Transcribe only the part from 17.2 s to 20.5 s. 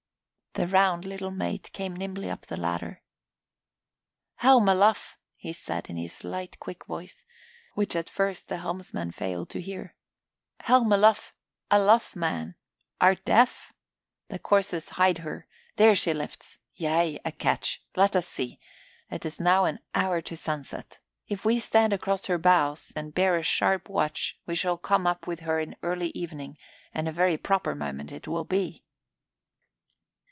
a ketch. Let us see. It is now an hour to